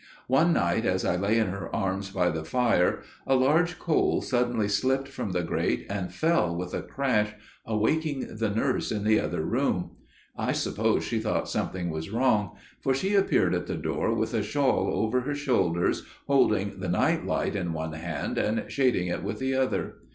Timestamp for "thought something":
11.19-11.91